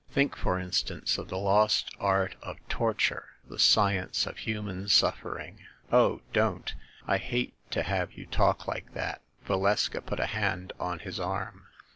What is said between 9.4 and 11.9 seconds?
Valeska put a hand on his arm.